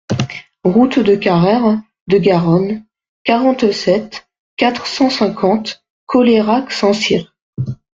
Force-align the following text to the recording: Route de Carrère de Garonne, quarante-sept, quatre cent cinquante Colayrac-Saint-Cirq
Route 0.63 0.97
de 0.97 1.15
Carrère 1.15 1.79
de 2.07 2.17
Garonne, 2.17 2.83
quarante-sept, 3.23 4.27
quatre 4.57 4.87
cent 4.87 5.11
cinquante 5.11 5.85
Colayrac-Saint-Cirq 6.07 7.31